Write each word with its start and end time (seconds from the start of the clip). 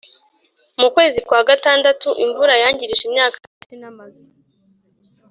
Mukwezi 0.79 1.19
kwa 1.27 1.41
gatandatu 1.49 2.09
imvura 2.25 2.53
yangirije 2.63 3.03
imyaka 3.09 3.35
myinshi 3.45 3.73
n’amazu 3.81 4.25